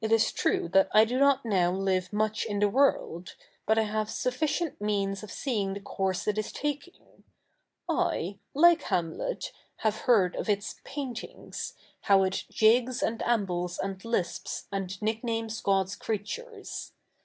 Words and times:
It 0.00 0.12
is 0.12 0.30
true 0.30 0.68
that 0.68 0.88
I 0.92 1.04
do 1.04 1.18
not 1.18 1.44
now 1.44 1.72
live 1.72 2.10
7nuch 2.12 2.44
in 2.44 2.60
the 2.60 2.68
world; 2.68 3.34
but 3.66 3.76
I 3.76 3.82
have 3.82 4.08
sufficient 4.08 4.80
means 4.80 5.24
of 5.24 5.32
seeing 5.32 5.74
the 5.74 5.80
course 5.80 6.28
it 6.28 6.38
is 6.38 6.52
taki7ig. 6.52 7.24
I, 7.88 8.38
like 8.54 8.82
Ha77ilet, 8.82 9.50
have 9.78 9.96
heard 10.02 10.36
of 10.36 10.48
its 10.48 10.72
^^ 10.74 10.84
paint 10.84 11.16
i7igs,^^ 11.18 11.72
how 12.02 12.22
it 12.22 12.44
''figs 12.52 13.02
a7id 13.02 13.22
a77ibles 13.22 13.80
a7id 13.80 14.04
lisps, 14.04 14.66
a7id 14.72 15.00
7iick 15.00 15.22
na7nes 15.22 15.62
God^s 15.64 15.98
creatu7'es. 15.98 16.92